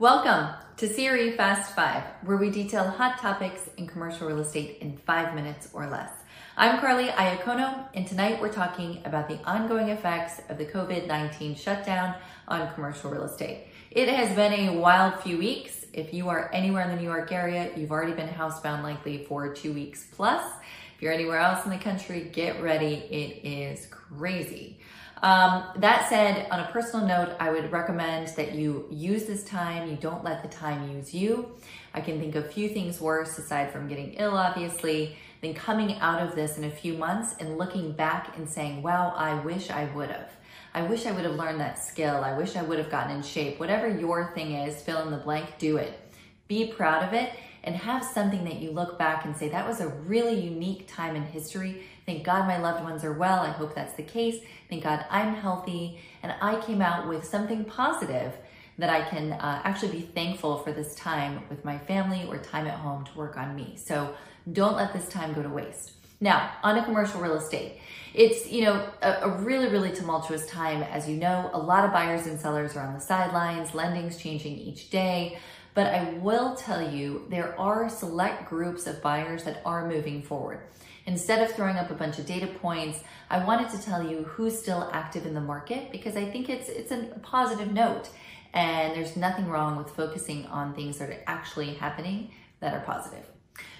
Welcome 0.00 0.54
to 0.76 0.86
CRE 0.86 1.36
Fast 1.36 1.74
5, 1.74 2.04
where 2.22 2.36
we 2.36 2.50
detail 2.50 2.88
hot 2.88 3.18
topics 3.18 3.68
in 3.76 3.88
commercial 3.88 4.28
real 4.28 4.38
estate 4.38 4.78
in 4.80 4.96
five 4.96 5.34
minutes 5.34 5.70
or 5.72 5.88
less. 5.88 6.12
I'm 6.56 6.78
Carly 6.78 7.08
Iacono, 7.08 7.88
and 7.94 8.06
tonight 8.06 8.40
we're 8.40 8.52
talking 8.52 9.02
about 9.04 9.28
the 9.28 9.40
ongoing 9.44 9.88
effects 9.88 10.40
of 10.48 10.56
the 10.56 10.66
COVID 10.66 11.08
19 11.08 11.56
shutdown 11.56 12.14
on 12.46 12.72
commercial 12.74 13.10
real 13.10 13.24
estate. 13.24 13.66
It 13.90 14.08
has 14.08 14.36
been 14.36 14.52
a 14.52 14.78
wild 14.78 15.20
few 15.20 15.36
weeks. 15.36 15.84
If 15.92 16.14
you 16.14 16.28
are 16.28 16.48
anywhere 16.52 16.84
in 16.84 16.90
the 16.90 17.02
New 17.02 17.08
York 17.08 17.32
area, 17.32 17.72
you've 17.76 17.90
already 17.90 18.12
been 18.12 18.28
housebound 18.28 18.84
likely 18.84 19.24
for 19.24 19.52
two 19.52 19.72
weeks 19.72 20.06
plus. 20.12 20.48
If 20.94 21.02
you're 21.02 21.12
anywhere 21.12 21.40
else 21.40 21.64
in 21.64 21.72
the 21.72 21.78
country, 21.78 22.30
get 22.32 22.62
ready. 22.62 22.94
It 23.10 23.44
is 23.44 23.86
crazy. 23.86 24.78
Um, 25.22 25.64
that 25.76 26.08
said, 26.08 26.48
on 26.50 26.60
a 26.60 26.66
personal 26.70 27.06
note, 27.06 27.36
I 27.40 27.50
would 27.50 27.72
recommend 27.72 28.28
that 28.36 28.54
you 28.54 28.86
use 28.90 29.24
this 29.24 29.44
time. 29.44 29.90
You 29.90 29.96
don't 29.96 30.22
let 30.22 30.42
the 30.42 30.48
time 30.48 30.90
use 30.92 31.12
you. 31.12 31.56
I 31.92 32.00
can 32.00 32.20
think 32.20 32.36
of 32.36 32.52
few 32.52 32.68
things 32.68 33.00
worse, 33.00 33.36
aside 33.38 33.72
from 33.72 33.88
getting 33.88 34.14
ill, 34.14 34.36
obviously, 34.36 35.16
than 35.40 35.54
coming 35.54 35.94
out 36.00 36.22
of 36.22 36.34
this 36.36 36.56
in 36.58 36.64
a 36.64 36.70
few 36.70 36.94
months 36.94 37.34
and 37.40 37.58
looking 37.58 37.92
back 37.92 38.36
and 38.36 38.48
saying, 38.48 38.82
wow, 38.82 39.12
I 39.16 39.34
wish 39.40 39.70
I 39.70 39.86
would 39.94 40.10
have. 40.10 40.30
I 40.74 40.82
wish 40.82 41.06
I 41.06 41.12
would 41.12 41.24
have 41.24 41.34
learned 41.34 41.60
that 41.60 41.82
skill. 41.82 42.22
I 42.22 42.36
wish 42.36 42.54
I 42.54 42.62
would 42.62 42.78
have 42.78 42.90
gotten 42.90 43.16
in 43.16 43.22
shape. 43.22 43.58
Whatever 43.58 43.88
your 43.88 44.32
thing 44.34 44.52
is, 44.52 44.80
fill 44.82 45.02
in 45.02 45.10
the 45.10 45.16
blank, 45.16 45.58
do 45.58 45.78
it. 45.78 45.98
Be 46.48 46.66
proud 46.66 47.06
of 47.06 47.12
it 47.12 47.32
and 47.64 47.76
have 47.76 48.04
something 48.04 48.44
that 48.44 48.56
you 48.56 48.70
look 48.70 48.98
back 48.98 49.24
and 49.24 49.36
say, 49.36 49.48
that 49.50 49.66
was 49.66 49.80
a 49.80 49.88
really 49.88 50.40
unique 50.40 50.88
time 50.88 51.16
in 51.16 51.22
history. 51.22 51.82
Thank 52.06 52.24
God 52.24 52.46
my 52.46 52.58
loved 52.58 52.82
ones 52.82 53.04
are 53.04 53.12
well. 53.12 53.40
I 53.40 53.50
hope 53.50 53.74
that's 53.74 53.94
the 53.94 54.02
case. 54.02 54.42
Thank 54.70 54.84
God 54.84 55.04
I'm 55.10 55.34
healthy. 55.34 56.00
And 56.22 56.34
I 56.40 56.60
came 56.60 56.80
out 56.80 57.08
with 57.08 57.24
something 57.24 57.64
positive 57.64 58.32
that 58.78 58.88
I 58.88 59.08
can 59.08 59.32
uh, 59.32 59.60
actually 59.64 59.92
be 59.92 60.00
thankful 60.00 60.58
for 60.58 60.72
this 60.72 60.94
time 60.94 61.42
with 61.50 61.64
my 61.64 61.76
family 61.78 62.24
or 62.28 62.38
time 62.38 62.66
at 62.66 62.78
home 62.78 63.04
to 63.04 63.18
work 63.18 63.36
on 63.36 63.54
me. 63.54 63.76
So 63.76 64.14
don't 64.50 64.76
let 64.76 64.92
this 64.92 65.08
time 65.08 65.34
go 65.34 65.42
to 65.42 65.48
waste. 65.48 65.92
Now, 66.20 66.52
on 66.62 66.78
a 66.78 66.84
commercial 66.84 67.20
real 67.20 67.34
estate. 67.34 67.80
It's, 68.14 68.50
you 68.50 68.62
know, 68.64 68.88
a, 69.02 69.12
a, 69.22 69.28
really, 69.28 69.68
really 69.68 69.92
tumultuous 69.92 70.46
time. 70.46 70.82
As 70.82 71.08
you 71.08 71.16
know, 71.16 71.50
a 71.52 71.58
lot 71.58 71.84
of 71.84 71.92
buyers 71.92 72.26
and 72.26 72.40
sellers 72.40 72.74
are 72.76 72.84
on 72.84 72.94
the 72.94 73.00
sidelines, 73.00 73.74
lending's 73.74 74.16
changing 74.16 74.56
each 74.56 74.90
day. 74.90 75.38
But 75.74 75.86
I 75.88 76.14
will 76.14 76.56
tell 76.56 76.90
you, 76.90 77.26
there 77.28 77.58
are 77.58 77.88
select 77.88 78.48
groups 78.48 78.86
of 78.86 79.02
buyers 79.02 79.44
that 79.44 79.62
are 79.64 79.88
moving 79.88 80.22
forward. 80.22 80.60
Instead 81.06 81.42
of 81.42 81.54
throwing 81.54 81.76
up 81.76 81.90
a 81.90 81.94
bunch 81.94 82.18
of 82.18 82.26
data 82.26 82.46
points, 82.46 83.00
I 83.30 83.42
wanted 83.44 83.70
to 83.70 83.82
tell 83.82 84.02
you 84.02 84.24
who's 84.24 84.58
still 84.58 84.90
active 84.92 85.24
in 85.24 85.34
the 85.34 85.40
market 85.40 85.90
because 85.90 86.16
I 86.16 86.30
think 86.30 86.48
it's 86.48 86.68
it's 86.68 86.90
a 86.90 87.18
positive 87.22 87.72
note. 87.72 88.10
And 88.52 88.94
there's 88.94 89.16
nothing 89.16 89.48
wrong 89.48 89.76
with 89.76 89.90
focusing 89.90 90.46
on 90.46 90.74
things 90.74 90.98
that 90.98 91.10
are 91.10 91.22
actually 91.26 91.74
happening 91.74 92.32
that 92.60 92.74
are 92.74 92.80
positive. 92.80 93.24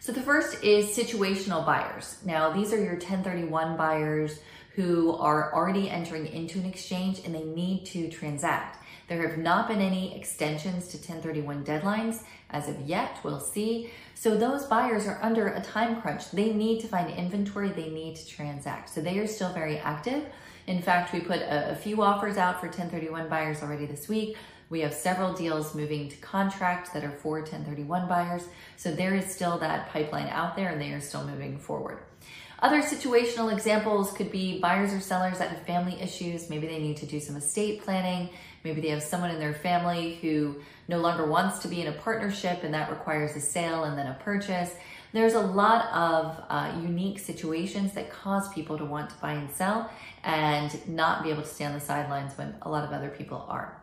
So 0.00 0.10
the 0.10 0.20
first 0.20 0.64
is 0.64 0.86
situational 0.96 1.64
buyers. 1.64 2.18
Now, 2.24 2.50
these 2.50 2.72
are 2.72 2.82
your 2.82 2.94
1031 2.94 3.76
buyers 3.76 4.40
who 4.74 5.12
are 5.12 5.54
already 5.54 5.88
entering 5.88 6.26
into 6.26 6.58
an 6.58 6.64
exchange 6.64 7.20
and 7.24 7.32
they 7.32 7.44
need 7.44 7.84
to 7.86 8.08
transact. 8.08 8.81
There 9.08 9.26
have 9.28 9.38
not 9.38 9.68
been 9.68 9.80
any 9.80 10.16
extensions 10.16 10.88
to 10.88 10.96
1031 10.96 11.64
deadlines 11.64 12.22
as 12.50 12.68
of 12.68 12.80
yet. 12.82 13.18
We'll 13.22 13.40
see. 13.40 13.90
So 14.14 14.36
those 14.36 14.64
buyers 14.66 15.06
are 15.06 15.18
under 15.22 15.48
a 15.48 15.60
time 15.60 16.00
crunch. 16.00 16.30
They 16.30 16.52
need 16.52 16.80
to 16.80 16.88
find 16.88 17.10
inventory. 17.10 17.70
They 17.70 17.90
need 17.90 18.16
to 18.16 18.26
transact. 18.26 18.90
So 18.90 19.00
they 19.00 19.18
are 19.18 19.26
still 19.26 19.52
very 19.52 19.78
active. 19.78 20.24
In 20.66 20.80
fact, 20.80 21.12
we 21.12 21.20
put 21.20 21.40
a, 21.40 21.72
a 21.72 21.74
few 21.74 22.02
offers 22.02 22.36
out 22.36 22.60
for 22.60 22.66
1031 22.66 23.28
buyers 23.28 23.62
already 23.62 23.86
this 23.86 24.08
week. 24.08 24.36
We 24.70 24.80
have 24.80 24.94
several 24.94 25.34
deals 25.34 25.74
moving 25.74 26.08
to 26.08 26.16
contract 26.16 26.94
that 26.94 27.04
are 27.04 27.10
for 27.10 27.40
1031 27.40 28.08
buyers. 28.08 28.44
So 28.76 28.90
there 28.90 29.14
is 29.14 29.26
still 29.26 29.58
that 29.58 29.90
pipeline 29.90 30.28
out 30.28 30.56
there 30.56 30.70
and 30.70 30.80
they 30.80 30.92
are 30.92 31.00
still 31.00 31.26
moving 31.26 31.58
forward. 31.58 31.98
Other 32.60 32.80
situational 32.80 33.52
examples 33.52 34.12
could 34.12 34.30
be 34.30 34.60
buyers 34.60 34.94
or 34.94 35.00
sellers 35.00 35.38
that 35.38 35.50
have 35.50 35.62
family 35.66 36.00
issues. 36.00 36.48
Maybe 36.48 36.68
they 36.68 36.78
need 36.78 36.96
to 36.98 37.06
do 37.06 37.18
some 37.18 37.36
estate 37.36 37.82
planning. 37.82 38.30
Maybe 38.64 38.80
they 38.80 38.88
have 38.88 39.02
someone 39.02 39.30
in 39.30 39.38
their 39.38 39.54
family 39.54 40.14
who 40.22 40.56
no 40.88 40.98
longer 40.98 41.26
wants 41.26 41.58
to 41.60 41.68
be 41.68 41.80
in 41.80 41.88
a 41.88 41.92
partnership 41.92 42.62
and 42.62 42.72
that 42.74 42.90
requires 42.90 43.34
a 43.36 43.40
sale 43.40 43.84
and 43.84 43.98
then 43.98 44.06
a 44.06 44.14
purchase. 44.22 44.74
There's 45.12 45.34
a 45.34 45.40
lot 45.40 45.92
of 45.92 46.42
uh, 46.48 46.80
unique 46.80 47.18
situations 47.18 47.92
that 47.92 48.10
cause 48.10 48.52
people 48.52 48.78
to 48.78 48.84
want 48.84 49.10
to 49.10 49.16
buy 49.16 49.32
and 49.32 49.50
sell 49.50 49.90
and 50.24 50.88
not 50.88 51.22
be 51.22 51.30
able 51.30 51.42
to 51.42 51.48
stay 51.48 51.64
on 51.64 51.74
the 51.74 51.80
sidelines 51.80 52.36
when 52.38 52.54
a 52.62 52.70
lot 52.70 52.84
of 52.84 52.92
other 52.92 53.10
people 53.10 53.44
are. 53.48 53.76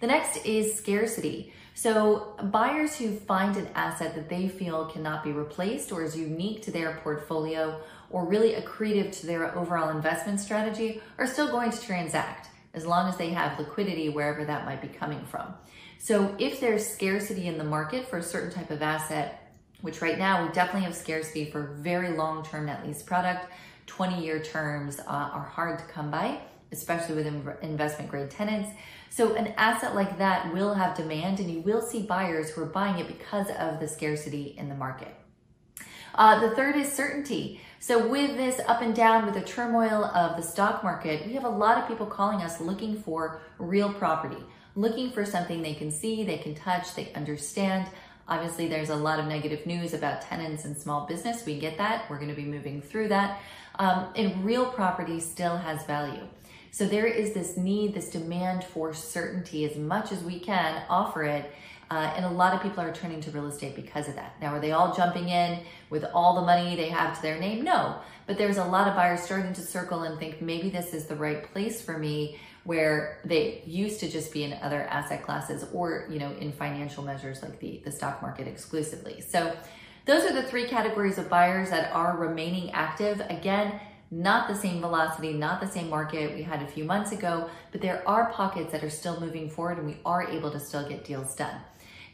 The 0.00 0.08
next 0.08 0.44
is 0.44 0.74
scarcity. 0.74 1.52
So 1.74 2.36
buyers 2.42 2.96
who 2.96 3.16
find 3.16 3.56
an 3.56 3.68
asset 3.74 4.14
that 4.16 4.28
they 4.28 4.48
feel 4.48 4.86
cannot 4.86 5.22
be 5.22 5.30
replaced 5.30 5.92
or 5.92 6.02
is 6.02 6.16
unique 6.16 6.62
to 6.62 6.70
their 6.70 6.98
portfolio 7.04 7.80
or 8.10 8.26
really 8.26 8.54
accretive 8.54 9.12
to 9.20 9.26
their 9.26 9.56
overall 9.56 9.90
investment 9.90 10.40
strategy 10.40 11.00
are 11.18 11.26
still 11.26 11.50
going 11.50 11.70
to 11.70 11.80
transact 11.80 12.48
as 12.74 12.86
long 12.86 13.08
as 13.08 13.16
they 13.16 13.30
have 13.30 13.58
liquidity 13.58 14.08
wherever 14.08 14.44
that 14.44 14.64
might 14.64 14.80
be 14.80 14.88
coming 14.88 15.24
from. 15.26 15.54
So 15.98 16.34
if 16.38 16.60
there's 16.60 16.86
scarcity 16.86 17.46
in 17.46 17.58
the 17.58 17.64
market 17.64 18.08
for 18.08 18.18
a 18.18 18.22
certain 18.22 18.50
type 18.50 18.70
of 18.70 18.82
asset, 18.82 19.52
which 19.82 20.00
right 20.00 20.18
now 20.18 20.46
we 20.46 20.52
definitely 20.52 20.82
have 20.82 20.94
scarcity 20.94 21.50
for 21.50 21.74
very 21.78 22.16
long-term 22.16 22.66
net 22.66 22.86
lease 22.86 23.02
product, 23.02 23.46
20-year 23.86 24.42
terms 24.42 25.00
uh, 25.00 25.02
are 25.06 25.44
hard 25.44 25.78
to 25.78 25.84
come 25.86 26.10
by, 26.10 26.38
especially 26.70 27.14
with 27.14 27.26
investment 27.62 28.10
grade 28.10 28.30
tenants. 28.30 28.70
So 29.10 29.34
an 29.34 29.48
asset 29.58 29.94
like 29.94 30.18
that 30.18 30.52
will 30.54 30.72
have 30.74 30.96
demand 30.96 31.40
and 31.40 31.50
you 31.50 31.60
will 31.60 31.82
see 31.82 32.02
buyers 32.02 32.50
who 32.50 32.62
are 32.62 32.66
buying 32.66 32.98
it 32.98 33.06
because 33.06 33.50
of 33.58 33.78
the 33.78 33.86
scarcity 33.86 34.54
in 34.56 34.68
the 34.68 34.74
market. 34.74 35.14
Uh, 36.14 36.40
the 36.40 36.54
third 36.54 36.76
is 36.76 36.92
certainty. 36.92 37.60
So 37.80 38.06
with 38.06 38.36
this 38.36 38.60
up 38.68 38.80
and 38.80 38.94
down, 38.94 39.24
with 39.24 39.34
the 39.34 39.40
turmoil 39.40 40.04
of 40.04 40.36
the 40.36 40.42
stock 40.42 40.84
market, 40.84 41.26
we 41.26 41.32
have 41.34 41.44
a 41.44 41.48
lot 41.48 41.78
of 41.78 41.88
people 41.88 42.06
calling 42.06 42.40
us 42.40 42.60
looking 42.60 43.02
for 43.02 43.40
real 43.58 43.92
property, 43.92 44.42
looking 44.76 45.10
for 45.10 45.24
something 45.24 45.62
they 45.62 45.74
can 45.74 45.90
see, 45.90 46.22
they 46.22 46.38
can 46.38 46.54
touch, 46.54 46.94
they 46.94 47.12
understand. 47.14 47.88
Obviously, 48.28 48.68
there's 48.68 48.90
a 48.90 48.96
lot 48.96 49.18
of 49.18 49.26
negative 49.26 49.66
news 49.66 49.94
about 49.94 50.22
tenants 50.22 50.64
and 50.64 50.76
small 50.76 51.06
business. 51.06 51.44
We 51.44 51.58
get 51.58 51.76
that. 51.78 52.08
We're 52.08 52.18
going 52.18 52.28
to 52.28 52.36
be 52.36 52.44
moving 52.44 52.80
through 52.80 53.08
that. 53.08 53.40
Um, 53.78 54.12
and 54.14 54.44
real 54.44 54.66
property 54.66 55.18
still 55.18 55.56
has 55.56 55.84
value. 55.84 56.28
So 56.70 56.86
there 56.86 57.06
is 57.06 57.34
this 57.34 57.56
need, 57.56 57.94
this 57.94 58.08
demand 58.08 58.64
for 58.64 58.94
certainty 58.94 59.64
as 59.64 59.76
much 59.76 60.12
as 60.12 60.22
we 60.22 60.38
can 60.38 60.82
offer 60.88 61.24
it 61.24 61.52
uh, 61.92 62.10
and 62.16 62.24
a 62.24 62.30
lot 62.30 62.54
of 62.54 62.62
people 62.62 62.82
are 62.82 62.90
turning 62.90 63.20
to 63.20 63.30
real 63.32 63.46
estate 63.46 63.76
because 63.76 64.08
of 64.08 64.14
that. 64.14 64.40
Now, 64.40 64.54
are 64.54 64.60
they 64.60 64.72
all 64.72 64.94
jumping 64.94 65.28
in 65.28 65.60
with 65.90 66.06
all 66.14 66.36
the 66.36 66.40
money 66.40 66.74
they 66.74 66.88
have 66.88 67.16
to 67.16 67.20
their 67.20 67.38
name? 67.38 67.62
No, 67.64 67.96
but 68.26 68.38
there's 68.38 68.56
a 68.56 68.64
lot 68.64 68.88
of 68.88 68.96
buyers 68.96 69.20
starting 69.20 69.52
to 69.52 69.60
circle 69.60 70.02
and 70.04 70.18
think 70.18 70.40
maybe 70.40 70.70
this 70.70 70.94
is 70.94 71.04
the 71.04 71.16
right 71.16 71.42
place 71.52 71.82
for 71.82 71.98
me 71.98 72.38
where 72.64 73.20
they 73.26 73.62
used 73.66 74.00
to 74.00 74.08
just 74.08 74.32
be 74.32 74.42
in 74.42 74.54
other 74.62 74.84
asset 74.84 75.22
classes 75.22 75.66
or, 75.74 76.06
you 76.08 76.18
know, 76.18 76.32
in 76.40 76.50
financial 76.50 77.04
measures 77.04 77.42
like 77.42 77.58
the, 77.60 77.82
the 77.84 77.92
stock 77.92 78.22
market 78.22 78.48
exclusively. 78.48 79.20
So 79.20 79.54
those 80.06 80.24
are 80.24 80.32
the 80.32 80.44
three 80.44 80.66
categories 80.66 81.18
of 81.18 81.28
buyers 81.28 81.68
that 81.68 81.92
are 81.92 82.16
remaining 82.16 82.70
active. 82.70 83.20
Again, 83.28 83.78
not 84.10 84.48
the 84.48 84.54
same 84.54 84.80
velocity, 84.80 85.34
not 85.34 85.60
the 85.60 85.68
same 85.68 85.90
market 85.90 86.34
we 86.34 86.42
had 86.42 86.62
a 86.62 86.66
few 86.66 86.84
months 86.84 87.12
ago, 87.12 87.50
but 87.70 87.82
there 87.82 88.02
are 88.08 88.32
pockets 88.32 88.72
that 88.72 88.82
are 88.82 88.90
still 88.90 89.20
moving 89.20 89.50
forward 89.50 89.76
and 89.76 89.86
we 89.86 89.98
are 90.06 90.22
able 90.22 90.50
to 90.50 90.60
still 90.60 90.88
get 90.88 91.04
deals 91.04 91.34
done. 91.34 91.60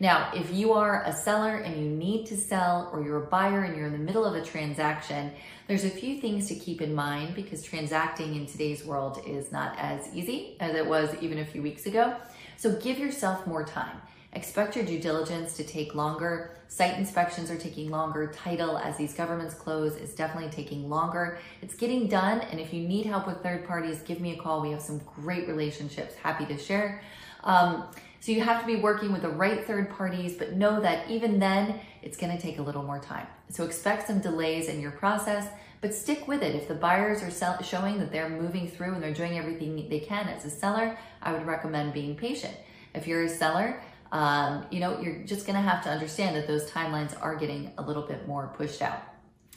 Now, 0.01 0.31
if 0.33 0.53
you 0.53 0.75
are 0.75 1.03
a 1.05 1.13
seller 1.13 1.57
and 1.57 1.77
you 1.77 1.91
need 1.91 2.27
to 2.27 2.37
sell 2.37 2.89
or 2.93 3.03
you're 3.03 3.25
a 3.25 3.27
buyer 3.27 3.63
and 3.65 3.77
you're 3.77 3.87
in 3.87 3.93
the 3.93 3.99
middle 3.99 4.25
of 4.25 4.35
a 4.37 4.45
transaction, 4.45 5.33
there's 5.67 5.85
a 5.85 5.91
few 5.91 6.21
things 6.21 6.47
to 6.49 6.55
keep 6.55 6.81
in 6.81 6.95
mind 6.95 7.35
because 7.35 7.65
transacting 7.65 8.37
in 8.37 8.47
today's 8.47 8.85
world 8.85 9.21
is 9.27 9.51
not 9.51 9.77
as 9.77 10.07
easy 10.15 10.57
as 10.61 10.77
it 10.77 10.87
was 10.87 11.11
even 11.21 11.39
a 11.39 11.45
few 11.45 11.63
weeks 11.63 11.87
ago. 11.87 12.17
So 12.57 12.77
give 12.77 13.01
yourself 13.01 13.45
more 13.45 13.65
time. 13.65 14.01
Expect 14.39 14.77
your 14.77 14.85
due 14.85 15.01
diligence 15.01 15.55
to 15.55 15.65
take 15.65 15.97
longer. 15.97 16.53
Site 16.69 16.97
inspections 16.97 17.51
are 17.51 17.59
taking 17.59 17.91
longer. 17.91 18.29
Title, 18.33 18.79
as 18.79 18.97
these 18.97 19.13
governments 19.13 19.53
close, 19.53 19.97
is 19.97 20.15
definitely 20.15 20.49
taking 20.49 20.89
longer. 20.89 21.41
It's 21.61 21.75
getting 21.75 22.07
done. 22.07 22.43
And 22.43 22.61
if 22.61 22.73
you 22.73 22.87
need 22.87 23.05
help 23.05 23.27
with 23.27 23.43
third 23.43 23.67
parties, 23.67 24.01
give 24.03 24.21
me 24.21 24.39
a 24.39 24.41
call. 24.41 24.63
We 24.63 24.71
have 24.71 24.81
some 24.81 25.01
great 25.17 25.49
relationships. 25.49 26.15
Happy 26.15 26.47
to 26.47 26.57
share. 26.57 27.03
Um, 27.43 27.89
so 28.21 28.31
you 28.31 28.41
have 28.43 28.61
to 28.61 28.67
be 28.67 28.77
working 28.77 29.13
with 29.13 29.23
the 29.23 29.29
right 29.29 29.67
third 29.67 29.91
parties, 29.91 30.37
but 30.37 30.53
know 30.53 30.81
that 30.83 31.11
even 31.11 31.41
then, 31.41 31.81
it's 32.03 32.17
going 32.17 32.35
to 32.35 32.41
take 32.41 32.61
a 32.61 32.63
little 32.63 32.85
more 32.85 33.01
time. 33.01 33.27
So 33.49 33.65
expect 33.65 34.07
some 34.07 34.21
delays 34.21 34.69
in 34.69 34.81
your 34.81 34.93
process, 34.93 35.49
but 35.81 35.93
stick 35.93 36.29
with 36.29 36.45
it. 36.45 36.55
If 36.55 36.69
the 36.69 36.77
buyers 36.77 37.25
are 37.25 37.31
sell- 37.33 37.61
showing 37.65 37.99
that 37.99 38.13
they're 38.13 38.31
moving 38.31 38.69
through 38.69 38.95
and 38.95 39.03
they're 39.03 39.13
doing 39.13 39.37
everything 39.37 39.89
they 39.89 39.99
can 39.99 40.29
as 40.29 40.45
a 40.45 40.51
seller, 40.51 40.97
I 41.23 41.33
would 41.33 41.45
recommend 41.45 41.93
being 41.93 42.15
patient. 42.15 42.55
If 42.95 43.09
you're 43.09 43.25
a 43.25 43.29
seller, 43.29 43.81
um, 44.13 44.65
you 44.71 44.81
know, 44.81 45.01
you're 45.01 45.19
just 45.25 45.47
going 45.47 45.57
to 45.57 45.63
have 45.63 45.83
to 45.85 45.91
understand 45.91 46.37
that 46.37 46.47
those 46.47 46.71
timelines 46.71 47.15
are 47.21 47.37
getting 47.37 47.73
a 47.79 47.83
little 47.83 48.03
bit 48.03 48.27
more 48.27 48.53
pushed 48.57 48.83
out. 48.83 49.03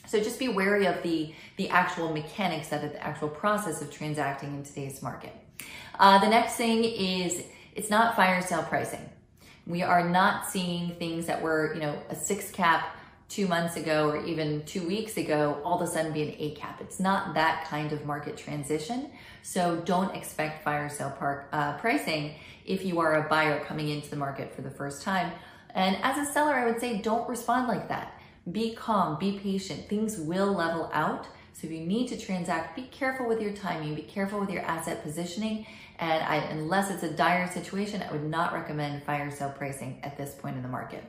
So 0.06 0.18
just 0.18 0.38
be 0.38 0.48
wary 0.48 0.86
of 0.86 1.02
the, 1.02 1.32
the 1.56 1.68
actual 1.68 2.12
mechanics 2.12 2.72
of 2.72 2.82
it, 2.82 2.92
the 2.92 3.02
actual 3.02 3.28
process 3.28 3.80
of 3.80 3.90
transacting 3.90 4.54
in 4.54 4.62
today's 4.62 5.00
market. 5.02 5.32
Uh, 5.98 6.18
the 6.18 6.28
next 6.28 6.56
thing 6.56 6.84
is 6.84 7.44
it's 7.74 7.88
not 7.88 8.16
fire 8.16 8.42
sale 8.42 8.62
pricing. 8.62 9.08
We 9.66 9.82
are 9.82 10.08
not 10.08 10.50
seeing 10.50 10.96
things 10.96 11.26
that 11.26 11.40
were, 11.40 11.72
you 11.74 11.80
know, 11.80 11.96
a 12.10 12.16
six 12.16 12.50
cap 12.50 12.96
two 13.32 13.48
months 13.48 13.76
ago 13.76 14.10
or 14.10 14.22
even 14.26 14.62
two 14.66 14.86
weeks 14.86 15.16
ago, 15.16 15.58
all 15.64 15.80
of 15.80 15.88
a 15.88 15.90
sudden 15.90 16.12
be 16.12 16.22
an 16.22 16.34
eight 16.38 16.54
cap. 16.54 16.82
It's 16.82 17.00
not 17.00 17.32
that 17.32 17.64
kind 17.66 17.90
of 17.92 18.04
market 18.04 18.36
transition. 18.36 19.10
So 19.40 19.80
don't 19.86 20.14
expect 20.14 20.62
fire 20.62 20.90
sale 20.90 21.14
park 21.18 21.48
uh, 21.50 21.78
pricing 21.78 22.34
if 22.66 22.84
you 22.84 23.00
are 23.00 23.24
a 23.24 23.28
buyer 23.30 23.64
coming 23.64 23.88
into 23.88 24.10
the 24.10 24.16
market 24.16 24.54
for 24.54 24.60
the 24.60 24.70
first 24.70 25.02
time. 25.02 25.32
And 25.74 25.96
as 26.02 26.18
a 26.18 26.30
seller, 26.30 26.52
I 26.52 26.66
would 26.66 26.78
say 26.78 27.00
don't 27.00 27.26
respond 27.26 27.68
like 27.68 27.88
that. 27.88 28.20
Be 28.50 28.74
calm, 28.74 29.18
be 29.18 29.38
patient. 29.38 29.88
Things 29.88 30.18
will 30.18 30.52
level 30.52 30.90
out. 30.92 31.26
So 31.54 31.66
if 31.66 31.72
you 31.72 31.80
need 31.80 32.08
to 32.08 32.18
transact, 32.18 32.76
be 32.76 32.82
careful 32.82 33.26
with 33.26 33.40
your 33.40 33.52
timing, 33.52 33.94
be 33.94 34.02
careful 34.02 34.40
with 34.40 34.50
your 34.50 34.62
asset 34.62 35.02
positioning. 35.02 35.64
And 35.98 36.22
I, 36.22 36.36
unless 36.36 36.90
it's 36.90 37.02
a 37.02 37.10
dire 37.10 37.50
situation, 37.50 38.02
I 38.02 38.12
would 38.12 38.24
not 38.24 38.52
recommend 38.52 39.04
fire 39.04 39.30
sale 39.30 39.54
pricing 39.56 40.00
at 40.02 40.18
this 40.18 40.34
point 40.34 40.56
in 40.56 40.62
the 40.62 40.68
market. 40.68 41.02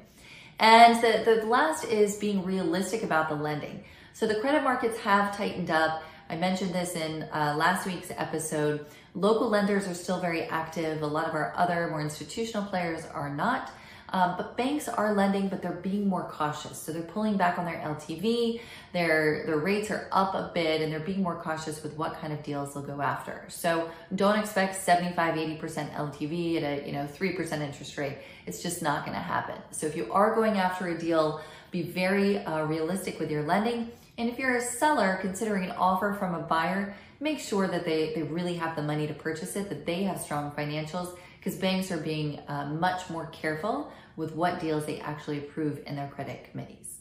And 0.63 1.04
the, 1.04 1.24
the 1.25 1.45
last 1.45 1.83
is 1.83 2.15
being 2.15 2.45
realistic 2.45 3.04
about 3.04 3.27
the 3.27 3.36
lending. 3.36 3.83
So 4.13 4.25
the 4.25 4.36
credit 4.36 4.63
markets 4.63 4.98
have 5.00 5.36
tightened 5.36 5.69
up. 5.69 6.04
I 6.30 6.38
mentioned 6.38 6.74
this 6.74 6.95
in 6.95 7.24
uh, 7.33 7.56
last 7.57 7.86
week's 7.86 8.12
episode. 8.12 8.86
Local 9.13 9.50
lenders 9.50 9.89
are 9.89 9.94
still 9.94 10.21
very 10.21 10.44
active. 10.44 11.01
A 11.01 11.06
lot 11.06 11.27
of 11.27 11.33
our 11.33 11.54
other 11.57 11.89
more 11.89 12.00
institutional 12.00 12.63
players 12.63 13.06
are 13.07 13.30
not. 13.30 13.71
Um, 14.13 14.36
but 14.38 14.56
banks 14.56 14.88
are 14.88 15.15
lending, 15.15 15.48
but 15.48 15.63
they're 15.63 15.71
being 15.71 16.07
more 16.07 16.30
cautious. 16.30 16.77
So 16.77 16.94
they're 16.94 17.01
pulling 17.01 17.36
back 17.36 17.57
on 17.57 17.65
their 17.65 17.77
LTV. 17.77 18.62
Their 18.94 19.44
their 19.48 19.57
rates 19.57 19.89
are 19.89 20.07
up 20.12 20.36
a 20.36 20.51
bit, 20.54 20.81
and 20.81 20.94
they're 20.94 21.00
being 21.00 21.24
more 21.24 21.36
cautious 21.36 21.81
with 21.81 21.98
what 21.98 22.19
kind 22.21 22.31
of 22.31 22.44
deals 22.44 22.75
they'll 22.75 22.83
go 22.83 23.01
after. 23.01 23.44
So 23.48 23.89
don't 24.13 24.38
expect 24.38 24.75
75, 24.75 25.33
80% 25.33 25.94
LTV 25.95 26.57
at 26.57 26.63
a 26.63 26.86
you 26.86 26.94
know 26.94 27.07
three 27.07 27.33
percent 27.33 27.63
interest 27.63 27.98
rate. 27.98 28.19
It's 28.45 28.62
just 28.62 28.83
not 28.83 29.04
going 29.04 29.18
to 29.18 29.24
happen. 29.24 29.56
So 29.71 29.88
if 29.88 29.98
you 29.98 30.13
are 30.13 30.36
going 30.36 30.60
after 30.60 30.89
a 30.89 30.98
deal, 30.98 31.42
be 31.71 31.81
very 31.81 32.38
uh, 32.38 32.65
realistic 32.65 33.19
with 33.19 33.31
your 33.31 33.42
lending. 33.42 33.92
And 34.19 34.30
if 34.30 34.38
you're 34.38 34.57
a 34.57 34.62
seller 34.62 35.18
considering 35.21 35.63
an 35.63 35.71
offer 35.71 36.15
from 36.19 36.36
a 36.36 36.39
buyer, 36.39 36.95
make 37.19 37.39
sure 37.39 37.68
that 37.68 37.83
they, 37.83 38.13
they 38.13 38.21
really 38.21 38.54
have 38.56 38.75
the 38.75 38.83
money 38.83 39.07
to 39.07 39.13
purchase 39.15 39.56
it, 39.56 39.69
that 39.69 39.88
they 39.88 40.04
have 40.04 40.21
strong 40.21 40.51
financials, 40.51 41.18
because 41.39 41.56
banks 41.56 41.92
are 41.92 41.98
being 41.98 42.39
uh, 42.48 42.68
much 42.68 43.10
more 43.10 43.25
careful 43.27 43.92
with 44.15 44.33
what 44.33 44.60
deals 44.60 44.86
they 44.86 45.00
actually 45.00 45.39
approve 45.39 45.81
in 45.86 45.95
their 45.95 46.07
credit 46.07 46.50
committees. 46.51 46.98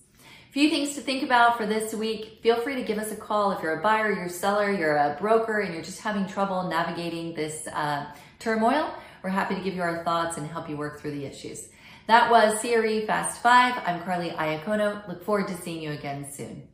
Few 0.53 0.69
things 0.69 0.95
to 0.97 1.01
think 1.01 1.23
about 1.23 1.57
for 1.57 1.65
this 1.65 1.95
week. 1.95 2.41
Feel 2.43 2.61
free 2.61 2.75
to 2.75 2.83
give 2.83 2.99
us 2.99 3.11
a 3.11 3.17
call 3.17 3.53
if 3.53 3.63
you're 3.63 3.79
a 3.79 3.83
buyer, 3.83 4.13
you're 4.13 4.27
a 4.27 4.31
seller, 4.31 4.71
you're 4.71 4.97
a 4.97 5.17
broker, 5.19 5.61
and 5.61 5.73
you're 5.73 5.83
just 5.83 6.01
having 6.01 6.27
trouble 6.27 6.69
navigating 6.69 7.33
this 7.35 7.67
uh, 7.69 8.05
turmoil. 8.39 8.93
We're 9.23 9.31
happy 9.31 9.55
to 9.55 9.63
give 9.63 9.75
you 9.75 9.83
our 9.83 10.05
thoughts 10.05 10.37
and 10.37 10.47
help 10.47 10.69
you 10.69 10.77
work 10.77 11.01
through 11.01 11.13
the 11.13 11.25
issues. 11.25 11.69
That 12.07 12.31
was 12.31 12.61
CRE 12.61 13.07
Fast 13.07 13.41
5. 13.43 13.83
I'm 13.87 14.03
Carly 14.03 14.31
Iacono. 14.31 15.07
Look 15.09 15.25
forward 15.25 15.49
to 15.49 15.57
seeing 15.57 15.81
you 15.81 15.93
again 15.93 16.31
soon. 16.31 16.69